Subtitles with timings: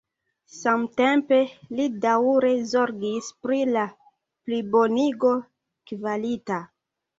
[0.59, 1.37] Samtempe
[1.79, 3.85] li daŭre zorgis pri la
[4.49, 5.37] plibonigo
[5.95, 6.63] kvalita.